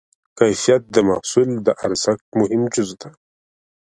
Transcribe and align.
کیفیت 0.39 0.81
د 0.95 0.97
محصول 1.09 1.49
د 1.65 1.67
ارزښت 1.85 2.25
مهم 2.39 2.61
جز 2.73 2.89
دی. 3.01 3.09